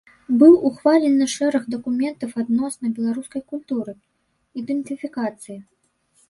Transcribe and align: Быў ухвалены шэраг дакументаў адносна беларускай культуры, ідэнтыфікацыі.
Быў 0.43 0.53
ухвалены 0.69 1.27
шэраг 1.33 1.67
дакументаў 1.73 2.31
адносна 2.45 2.91
беларускай 2.97 3.45
культуры, 3.53 3.93
ідэнтыфікацыі. 4.63 5.57